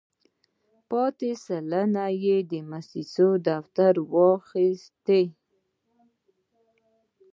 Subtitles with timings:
[0.89, 5.23] پاتې سلنه یې د موسسې دفتر واخیستې.